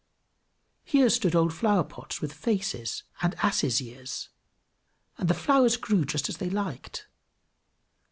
Here 0.83 1.11
stood 1.11 1.35
old 1.35 1.53
flower 1.53 1.83
pots 1.83 2.21
with 2.21 2.33
faces 2.33 3.03
and 3.21 3.35
asses' 3.35 3.79
ears, 3.83 4.29
and 5.19 5.29
the 5.29 5.35
flowers 5.35 5.77
grew 5.77 6.05
just 6.05 6.27
as 6.27 6.37
they 6.37 6.49
liked. 6.49 7.05